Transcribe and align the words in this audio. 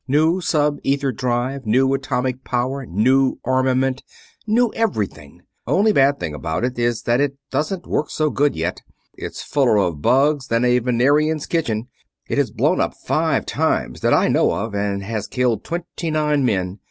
New 0.07 0.41
sub 0.41 0.79
ether 0.81 1.11
drive, 1.11 1.67
new 1.67 1.93
atomic 1.93 2.43
power, 2.43 2.87
new 2.87 3.37
armament, 3.45 4.01
new 4.47 4.73
everything. 4.73 5.43
Only 5.67 5.93
bad 5.93 6.19
thing 6.19 6.33
about 6.33 6.63
it 6.63 6.79
is 6.79 7.03
that 7.03 7.21
it 7.21 7.37
doesn't 7.51 7.85
work 7.85 8.09
so 8.09 8.31
good 8.31 8.55
yet 8.55 8.81
it's 9.13 9.43
fuller 9.43 9.77
of 9.77 10.01
bugs 10.01 10.47
than 10.47 10.65
a 10.65 10.79
Venerian's 10.79 11.45
kitchen. 11.45 11.87
It 12.27 12.39
has 12.39 12.49
blown 12.49 12.81
up 12.81 12.95
five 13.05 13.45
times 13.45 14.01
that 14.01 14.11
I 14.11 14.27
know 14.27 14.51
of, 14.53 14.73
and 14.73 15.03
has 15.03 15.27
killed 15.27 15.63
twenty 15.63 16.09
nine 16.09 16.43
men. 16.45 16.79